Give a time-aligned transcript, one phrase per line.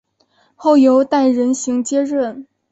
[0.55, 2.47] 后由戴仁行接任。